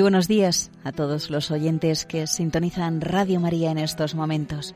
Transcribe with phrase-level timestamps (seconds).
[0.00, 4.74] buenos días a todos los oyentes que sintonizan Radio María en estos momentos.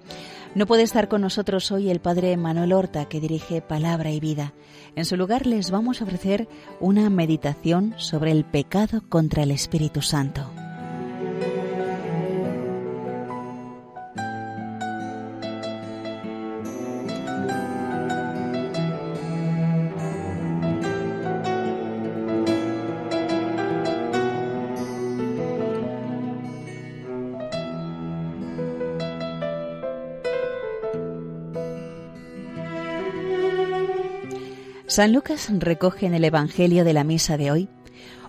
[0.54, 4.52] No puede estar con nosotros hoy el Padre Manuel Horta, que dirige Palabra y Vida.
[4.94, 6.48] En su lugar les vamos a ofrecer
[6.80, 10.50] una meditación sobre el pecado contra el Espíritu Santo.
[34.96, 37.68] San Lucas recoge en el Evangelio de la Misa de hoy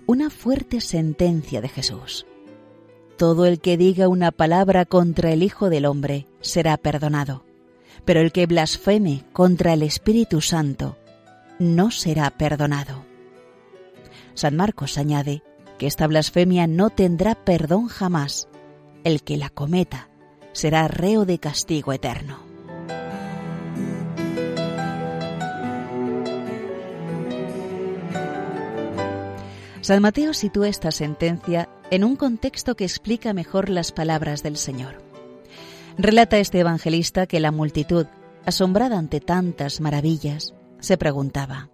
[0.04, 2.26] una fuerte sentencia de Jesús.
[3.16, 7.42] Todo el que diga una palabra contra el Hijo del Hombre será perdonado,
[8.04, 10.98] pero el que blasfeme contra el Espíritu Santo
[11.58, 13.02] no será perdonado.
[14.34, 15.42] San Marcos añade
[15.78, 18.46] que esta blasfemia no tendrá perdón jamás.
[19.04, 20.10] El que la cometa
[20.52, 22.47] será reo de castigo eterno.
[29.88, 35.02] San Mateo sitúa esta sentencia en un contexto que explica mejor las palabras del Señor.
[35.96, 38.04] Relata este evangelista que la multitud,
[38.44, 41.70] asombrada ante tantas maravillas, se preguntaba,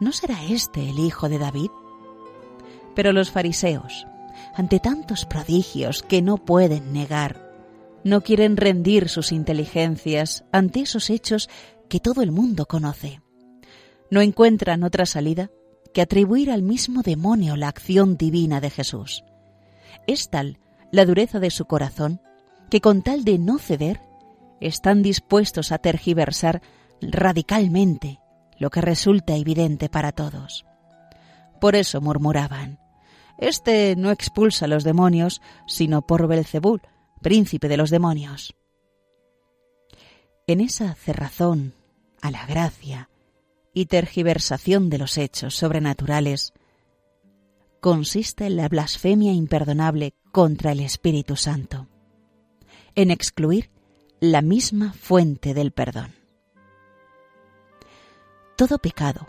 [0.00, 1.68] ¿no será este el hijo de David?
[2.94, 4.06] Pero los fariseos,
[4.54, 7.52] ante tantos prodigios que no pueden negar,
[8.04, 11.50] no quieren rendir sus inteligencias ante esos hechos
[11.90, 13.20] que todo el mundo conoce.
[14.10, 15.50] No encuentran otra salida
[15.94, 19.24] que atribuir al mismo demonio la acción divina de Jesús.
[20.06, 20.58] Es tal
[20.92, 22.20] la dureza de su corazón
[22.68, 24.00] que con tal de no ceder,
[24.60, 26.62] están dispuestos a tergiversar
[27.00, 28.20] radicalmente
[28.58, 30.64] lo que resulta evidente para todos.
[31.60, 32.78] Por eso murmuraban,
[33.38, 36.82] Este no expulsa a los demonios, sino por Belcebul,
[37.20, 38.54] príncipe de los demonios.
[40.46, 41.74] En esa cerrazón
[42.22, 43.08] a la gracia,
[43.74, 46.54] y tergiversación de los hechos sobrenaturales
[47.80, 51.88] consiste en la blasfemia imperdonable contra el Espíritu Santo,
[52.94, 53.70] en excluir
[54.20, 56.14] la misma fuente del perdón.
[58.56, 59.28] Todo pecado,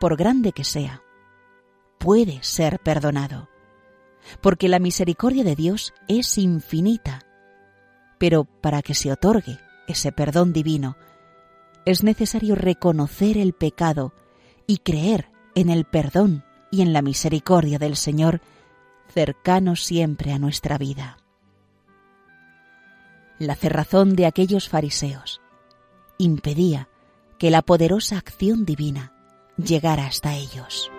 [0.00, 1.02] por grande que sea,
[1.98, 3.48] puede ser perdonado,
[4.40, 7.26] porque la misericordia de Dios es infinita,
[8.18, 10.96] pero para que se otorgue ese perdón divino,
[11.84, 14.12] es necesario reconocer el pecado
[14.66, 18.40] y creer en el perdón y en la misericordia del Señor
[19.12, 21.18] cercano siempre a nuestra vida.
[23.38, 25.40] La cerrazón de aquellos fariseos
[26.18, 26.88] impedía
[27.38, 29.12] que la poderosa acción divina
[29.56, 30.90] llegara hasta ellos.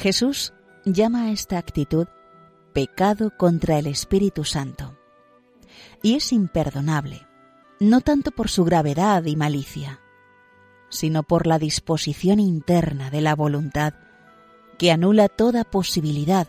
[0.00, 0.54] Jesús
[0.86, 2.06] llama a esta actitud
[2.72, 4.96] pecado contra el Espíritu Santo.
[6.02, 7.26] Y es imperdonable,
[7.80, 10.00] no tanto por su gravedad y malicia,
[10.88, 13.92] sino por la disposición interna de la voluntad
[14.78, 16.48] que anula toda posibilidad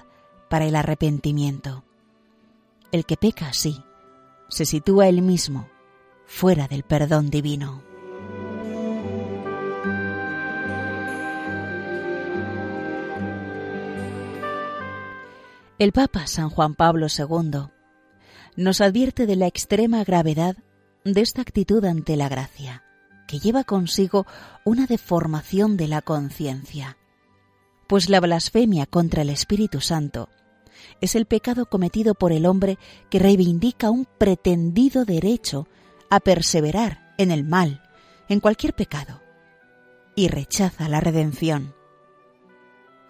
[0.50, 1.83] para el arrepentimiento.
[2.94, 3.83] El que peca así
[4.47, 5.68] se sitúa él mismo
[6.25, 7.91] fuera del perdón divino.
[15.81, 17.72] El Papa San Juan Pablo II
[18.56, 20.56] nos advierte de la extrema gravedad
[21.06, 22.83] de esta actitud ante la gracia,
[23.28, 24.28] que lleva consigo
[24.63, 26.98] una deformación de la conciencia,
[27.88, 30.30] pues la blasfemia contra el Espíritu Santo
[31.01, 32.78] es el pecado cometido por el hombre
[33.10, 35.68] que reivindica un pretendido derecho
[36.12, 37.81] a perseverar en el mal,
[38.30, 39.19] en cualquier pecado,
[40.16, 41.74] y rechaza la redención.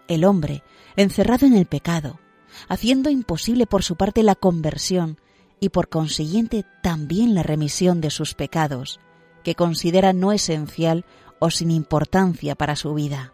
[0.07, 0.63] El hombre,
[0.95, 2.20] encerrado en el pecado,
[2.67, 5.17] haciendo imposible por su parte la conversión
[5.59, 8.99] y por consiguiente también la remisión de sus pecados,
[9.43, 11.05] que considera no esencial
[11.39, 13.33] o sin importancia para su vida.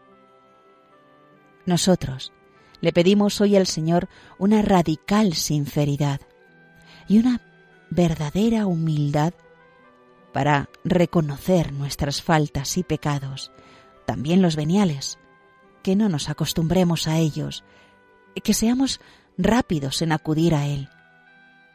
[1.65, 2.31] Nosotros
[2.81, 4.07] le pedimos hoy al Señor
[4.37, 6.21] una radical sinceridad
[7.07, 7.41] y una
[7.89, 9.33] verdadera humildad
[10.33, 13.51] para reconocer nuestras faltas y pecados,
[14.05, 15.17] también los veniales,
[15.83, 17.63] que no nos acostumbremos a ellos,
[18.41, 18.99] que seamos
[19.37, 20.89] rápidos en acudir a Él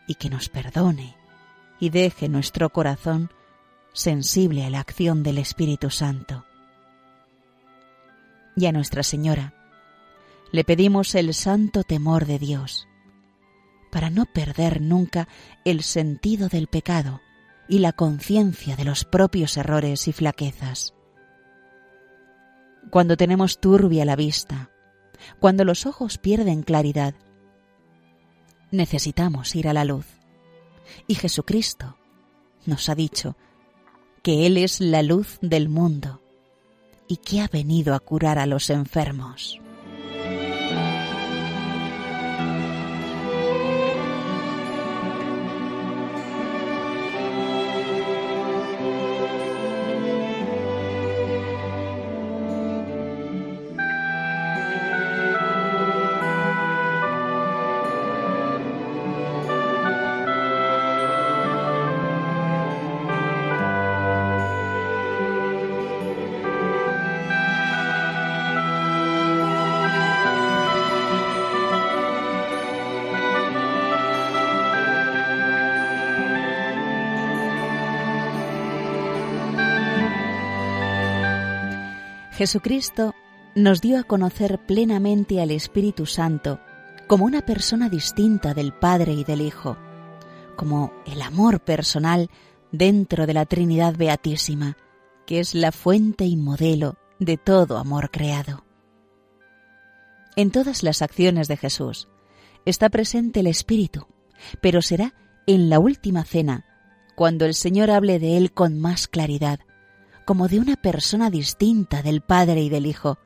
[0.07, 1.17] y que nos perdone
[1.81, 3.31] y deje nuestro corazón
[3.93, 6.45] sensible a la acción del Espíritu Santo.
[8.57, 9.55] Y a Nuestra Señora
[10.53, 12.87] le pedimos el santo temor de Dios,
[13.91, 15.27] para no perder nunca
[15.65, 17.23] el sentido del pecado
[17.69, 20.95] y la conciencia de los propios errores y flaquezas.
[22.91, 24.72] Cuando tenemos turbia la vista,
[25.41, 27.15] cuando los ojos pierden claridad,
[28.71, 30.07] necesitamos ir a la luz.
[31.07, 31.97] Y Jesucristo
[32.67, 33.37] nos ha dicho
[34.23, 36.21] que Él es la luz del mundo
[37.09, 39.62] y que ha venido a curar a los enfermos.
[82.33, 83.15] Jesucristo
[83.55, 86.61] nos dio a conocer plenamente al Espíritu Santo
[87.07, 89.77] como una persona distinta del Padre y del Hijo,
[90.57, 92.31] como el amor personal
[92.71, 94.79] dentro de la Trinidad Beatísima,
[95.27, 98.65] que es la fuente y modelo de todo amor creado.
[100.35, 102.09] En todas las acciones de Jesús
[102.65, 104.07] está presente el Espíritu,
[104.63, 105.15] pero será
[105.47, 106.65] en la última cena,
[107.15, 109.61] cuando el Señor hable de Él con más claridad,
[110.25, 113.19] como de una persona distinta del Padre y del Hijo,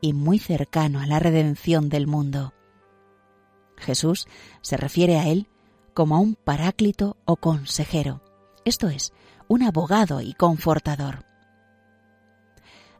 [0.00, 2.54] y muy cercano a la redención del mundo.
[3.76, 4.26] Jesús
[4.62, 5.48] se refiere a él
[5.94, 8.22] como a un paráclito o consejero,
[8.64, 9.12] esto es,
[9.48, 11.24] un abogado y confortador.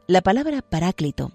[0.07, 1.31] La palabra paráclito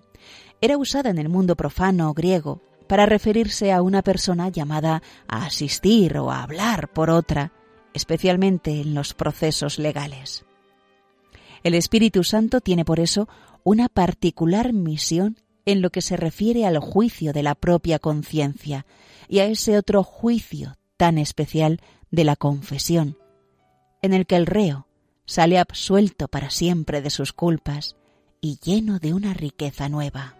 [0.60, 6.18] era usada en el mundo profano griego para referirse a una persona llamada a asistir
[6.18, 7.52] o a hablar por otra,
[7.94, 10.45] especialmente en los procesos legales.
[11.62, 13.28] El Espíritu Santo tiene por eso
[13.64, 18.86] una particular misión en lo que se refiere al juicio de la propia conciencia
[19.28, 21.80] y a ese otro juicio tan especial
[22.10, 23.18] de la confesión,
[24.02, 24.86] en el que el reo
[25.26, 27.96] sale absuelto para siempre de sus culpas
[28.40, 30.36] y lleno de una riqueza nueva.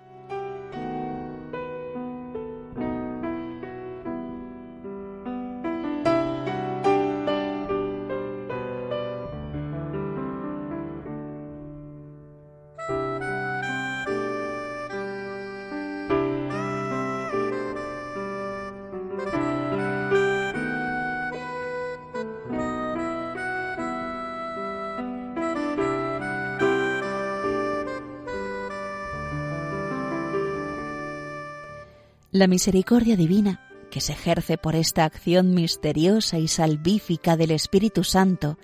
[32.37, 38.59] La misericordia divina que se ejerce por esta acción misteriosa y salvífica del Espíritu Santo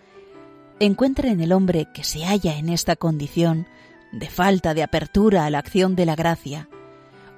[0.79, 3.67] encuentra en el hombre que se halla en esta condición
[4.13, 6.69] de falta de apertura a la acción de la gracia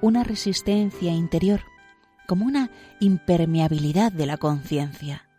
[0.01, 1.61] una resistencia interior,
[2.27, 5.29] como una impermeabilidad de la conciencia,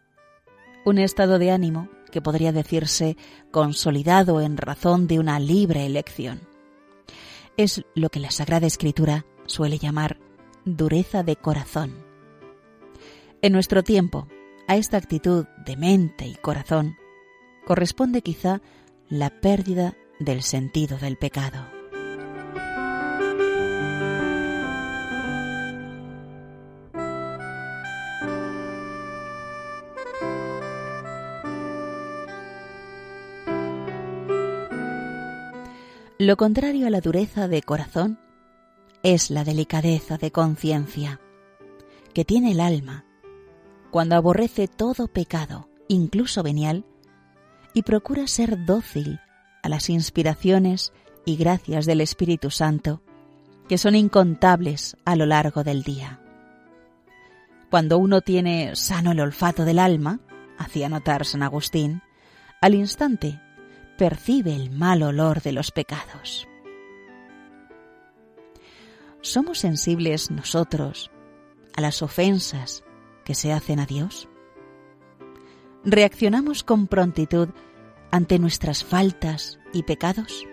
[0.87, 3.19] un estado de ánimo que podría decirse
[3.51, 6.41] consolidado en razón de una libre elección.
[7.59, 10.21] Es lo que la Sagrada Escritura suele llamar
[10.67, 12.05] dureza de corazón.
[13.41, 14.27] En nuestro tiempo,
[14.67, 16.97] a esta actitud de mente y corazón
[17.65, 18.61] corresponde quizá
[19.09, 21.65] la pérdida del sentido del pecado.
[36.19, 38.19] Lo contrario a la dureza de corazón
[39.07, 41.21] es la delicadeza de conciencia
[42.13, 43.05] que tiene el alma
[43.93, 46.85] cuando aborrece todo pecado, incluso venial,
[47.73, 49.21] y procura ser dócil
[49.63, 50.93] a las inspiraciones
[51.25, 53.01] y gracias del Espíritu Santo,
[53.69, 56.19] que son incontables a lo largo del día.
[57.71, 60.19] Cuando uno tiene sano el olfato del alma,
[60.59, 62.03] hacía notar San Agustín,
[62.61, 63.41] al instante
[63.99, 66.49] percibe el mal olor de los pecados.
[69.27, 71.11] ¿Somos sensibles nosotros
[71.75, 72.85] a las ofensas
[73.25, 74.29] que se hacen a Dios?
[75.85, 77.49] ¿Reaccionamos con prontitud
[78.13, 80.47] ante nuestras faltas y pecados?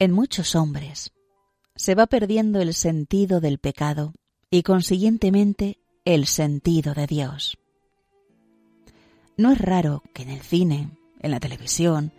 [0.00, 1.10] En muchos hombres
[1.74, 4.12] se va perdiendo el sentido del pecado
[4.48, 7.58] y consiguientemente el sentido de Dios.
[9.36, 12.12] No es raro que en el cine, en la televisión,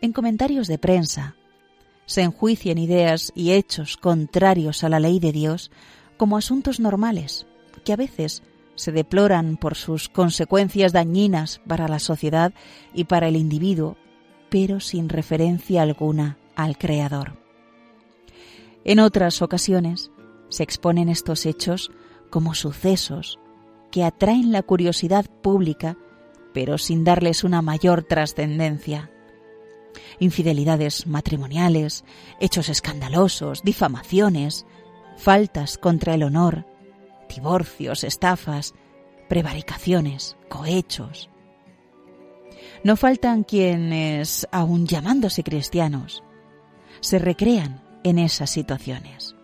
[0.00, 1.36] en comentarios de prensa,
[2.06, 5.70] se enjuicien ideas y hechos contrarios a la ley de Dios
[6.16, 7.46] como asuntos normales,
[7.84, 8.42] que a veces
[8.76, 12.54] se deploran por sus consecuencias dañinas para la sociedad
[12.94, 13.98] y para el individuo,
[14.48, 17.38] pero sin referencia alguna al Creador.
[18.84, 20.10] En otras ocasiones
[20.48, 21.90] se exponen estos hechos
[22.30, 23.38] como sucesos
[23.90, 25.96] que atraen la curiosidad pública,
[26.52, 29.10] pero sin darles una mayor trascendencia.
[30.18, 32.04] Infidelidades matrimoniales,
[32.40, 34.66] hechos escandalosos, difamaciones,
[35.16, 36.66] faltas contra el honor,
[37.28, 38.74] divorcios, estafas,
[39.28, 41.30] prevaricaciones, cohechos.
[42.84, 46.22] No faltan quienes, aun llamándose cristianos,
[47.00, 49.34] se recrean en esas situaciones.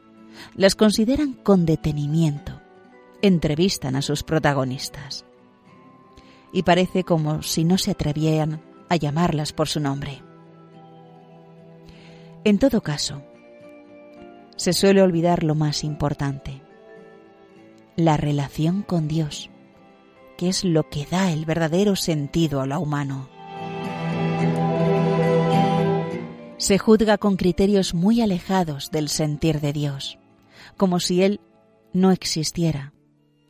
[0.54, 2.60] Las consideran con detenimiento,
[3.22, 5.24] entrevistan a sus protagonistas.
[6.52, 10.22] Y parece como si no se atrevieran a llamarlas por su nombre.
[12.44, 13.22] En todo caso,
[14.56, 16.60] se suele olvidar lo más importante,
[17.96, 19.50] la relación con Dios,
[20.36, 23.28] que es lo que da el verdadero sentido a lo humano.
[26.62, 30.20] Se juzga con criterios muy alejados del sentir de Dios,
[30.76, 31.40] como si Él
[31.92, 32.92] no existiera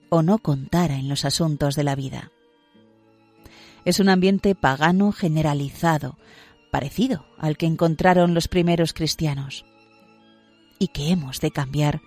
[0.09, 2.33] o no contara en los asuntos de la vida.
[3.85, 6.17] Es un ambiente pagano generalizado,
[6.71, 9.67] parecido al que encontraron los primeros cristianos,
[10.79, 12.01] y que hemos de cambiar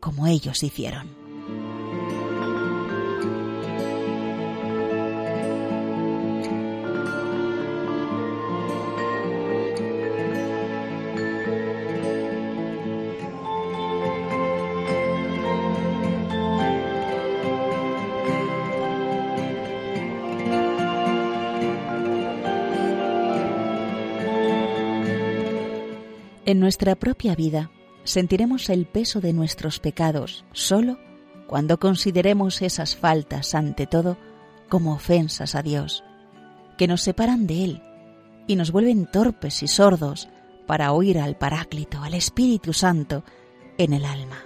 [0.00, 1.23] como ellos hicieron.
[26.46, 27.70] En nuestra propia vida
[28.04, 30.98] sentiremos el peso de nuestros pecados solo
[31.46, 34.18] cuando consideremos esas faltas, ante todo,
[34.68, 36.04] como ofensas a Dios,
[36.76, 37.82] que nos separan de Él
[38.46, 40.28] y nos vuelven torpes y sordos
[40.66, 43.24] para oír al Paráclito, al Espíritu Santo,
[43.78, 44.44] en el alma.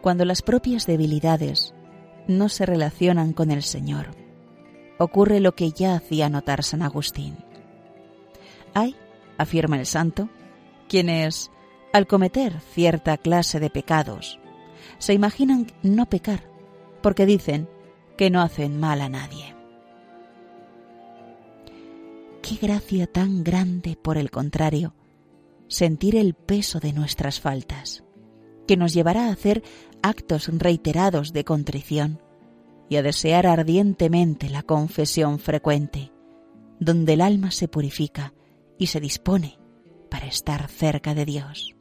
[0.00, 1.74] Cuando las propias debilidades
[2.28, 4.14] no se relacionan con el Señor,
[4.98, 7.36] ocurre lo que ya hacía notar San Agustín.
[8.74, 8.96] Hay
[9.38, 10.28] afirma el santo,
[10.88, 11.50] quienes,
[11.92, 14.38] al cometer cierta clase de pecados,
[14.98, 16.50] se imaginan no pecar,
[17.02, 17.68] porque dicen
[18.16, 19.54] que no hacen mal a nadie.
[22.42, 24.94] Qué gracia tan grande, por el contrario,
[25.66, 28.04] sentir el peso de nuestras faltas,
[28.66, 29.62] que nos llevará a hacer
[30.02, 32.20] actos reiterados de contrición
[32.88, 36.12] y a desear ardientemente la confesión frecuente,
[36.80, 38.34] donde el alma se purifica
[38.78, 39.58] y se dispone
[40.10, 41.74] para estar cerca de Dios.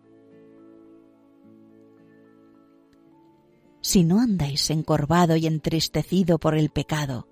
[3.82, 7.28] Si no andáis encorvado y entristecido por el pecado,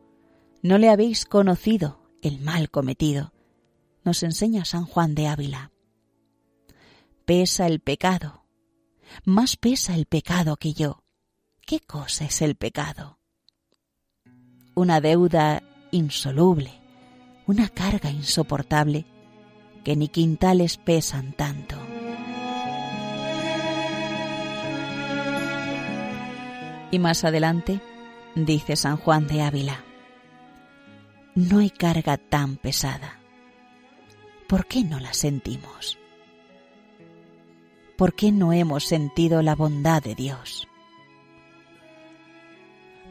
[0.61, 3.33] no le habéis conocido el mal cometido,
[4.03, 5.71] nos enseña San Juan de Ávila.
[7.25, 8.45] Pesa el pecado,
[9.23, 11.03] más pesa el pecado que yo.
[11.65, 13.19] ¿Qué cosa es el pecado?
[14.75, 16.73] Una deuda insoluble,
[17.47, 19.05] una carga insoportable
[19.83, 21.75] que ni quintales pesan tanto.
[26.91, 27.79] Y más adelante,
[28.35, 29.83] dice San Juan de Ávila,
[31.35, 33.19] no hay carga tan pesada.
[34.47, 35.97] ¿Por qué no la sentimos?
[37.97, 40.67] ¿Por qué no hemos sentido la bondad de Dios?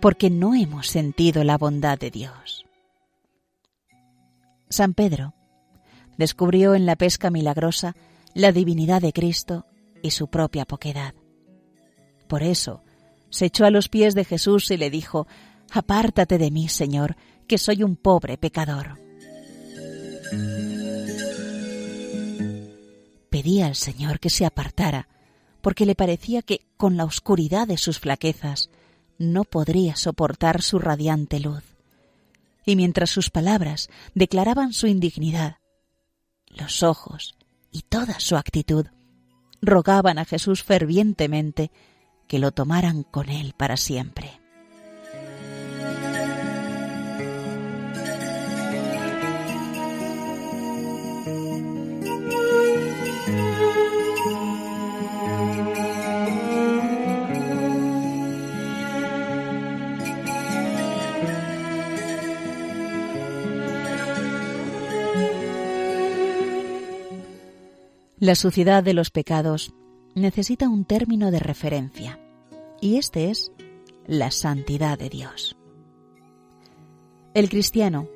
[0.00, 2.66] Porque no hemos sentido la bondad de Dios.
[4.68, 5.32] San Pedro
[6.16, 7.96] descubrió en la pesca milagrosa
[8.34, 9.66] la divinidad de Cristo
[10.02, 11.14] y su propia poquedad.
[12.28, 12.82] Por eso,
[13.30, 15.26] se echó a los pies de Jesús y le dijo,
[15.72, 18.98] Apártate de mí, Señor, que soy un pobre pecador.
[23.30, 25.08] Pedía al Señor que se apartara,
[25.60, 28.70] porque le parecía que, con la oscuridad de sus flaquezas,
[29.18, 31.62] no podría soportar su radiante luz.
[32.66, 35.56] Y mientras sus palabras declaraban su indignidad,
[36.50, 37.36] los ojos
[37.70, 38.86] y toda su actitud
[39.62, 41.70] rogaban a Jesús fervientemente
[42.26, 44.39] que lo tomaran con él para siempre.
[68.20, 69.72] La suciedad de los pecados
[70.14, 72.20] necesita un término de referencia,
[72.78, 73.50] y este es
[74.06, 75.56] la santidad de Dios.
[77.32, 78.08] El cristiano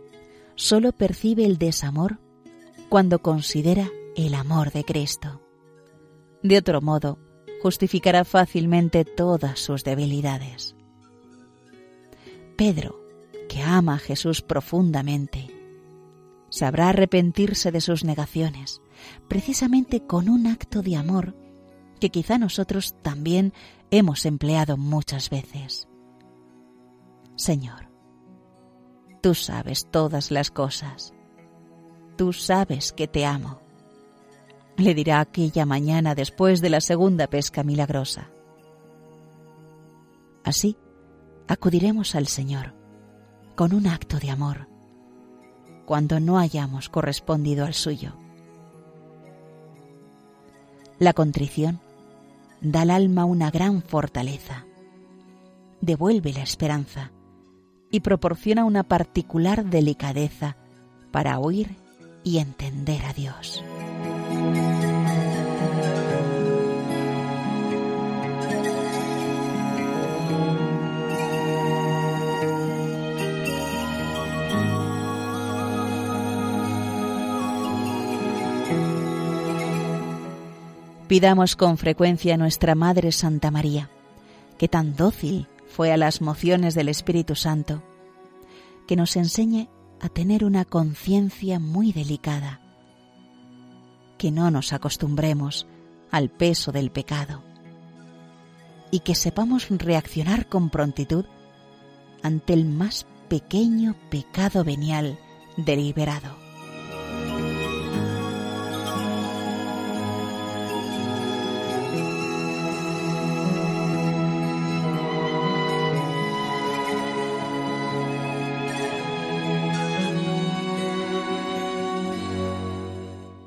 [0.56, 2.18] solo percibe el desamor
[2.90, 5.40] cuando considera el amor de Cristo.
[6.42, 7.18] De otro modo,
[7.62, 10.76] justificará fácilmente todas sus debilidades.
[12.58, 13.00] Pedro,
[13.49, 15.49] que ama a Jesús profundamente,
[16.50, 18.82] sabrá arrepentirse de sus negaciones,
[19.28, 21.37] precisamente con un acto de amor
[22.00, 23.52] que quizá nosotros también
[23.90, 25.88] hemos empleado muchas veces.
[27.37, 27.90] Señor,
[29.23, 31.14] tú sabes todas las cosas.
[32.16, 33.61] Tú sabes que te amo.
[34.76, 38.30] Le dirá aquella mañana después de la segunda pesca milagrosa.
[40.45, 40.76] Así,
[41.49, 42.75] acudiremos al Señor
[43.56, 44.69] con un acto de amor
[45.86, 48.17] cuando no hayamos correspondido al suyo.
[51.04, 51.80] La contrición.
[52.62, 54.64] Da al alma una gran fortaleza,
[55.82, 57.10] devuelve la esperanza.
[57.90, 60.56] Y proporciona una particular delicadeza
[61.10, 61.76] para oír
[62.25, 63.62] y entender a Dios.
[81.08, 83.90] Pidamos con frecuencia a nuestra Madre Santa María,
[84.56, 87.82] que tan dócil fue a las mociones del Espíritu Santo,
[88.86, 89.69] que nos enseñe
[90.00, 92.60] a tener una conciencia muy delicada,
[94.17, 95.67] que no nos acostumbremos
[96.10, 97.43] al peso del pecado
[98.90, 101.26] y que sepamos reaccionar con prontitud
[102.23, 105.19] ante el más pequeño pecado venial
[105.58, 106.44] deliberado.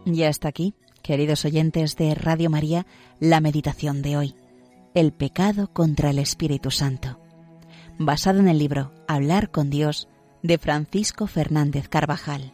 [0.10, 2.86] Ya está aquí, queridos oyentes de Radio María,
[3.20, 4.36] la meditación de hoy,
[4.93, 7.20] el pecado contra el Espíritu Santo,
[8.00, 10.08] basado en el libro Hablar con Dios
[10.43, 12.54] de Francisco Fernández Carvajal.